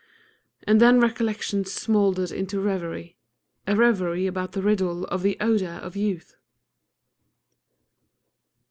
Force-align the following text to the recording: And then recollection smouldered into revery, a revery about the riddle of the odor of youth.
And 0.63 0.81
then 0.81 0.99
recollection 0.99 1.63
smouldered 1.63 2.31
into 2.31 2.59
revery, 2.59 3.17
a 3.67 3.75
revery 3.75 4.25
about 4.25 4.53
the 4.53 4.63
riddle 4.63 5.05
of 5.05 5.21
the 5.21 5.37
odor 5.39 5.73
of 5.79 5.95
youth. 5.95 6.37